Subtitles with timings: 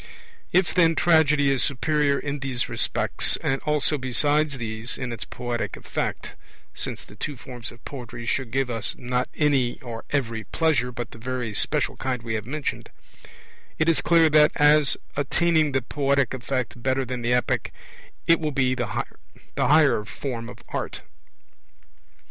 [0.51, 5.77] If, then, Tragedy is superior in these respects, and also besides these, in its poetic
[5.77, 6.31] effect
[6.73, 11.11] (since the two forms of poetry should give us, not any or every pleasure, but
[11.11, 12.89] the very special kind we have mentioned),
[13.77, 17.71] it is clear that, as attaining the poetic effect better than the Epic,
[18.25, 19.05] it will be the
[19.57, 21.03] higher form of art.